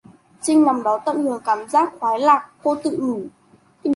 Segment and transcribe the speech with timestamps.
[0.41, 3.27] Chinh nằm đó tận hưởng cảm giác khoái lạc cô tự nhủ